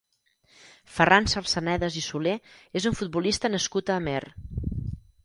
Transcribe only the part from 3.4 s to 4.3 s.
nascut a Amer.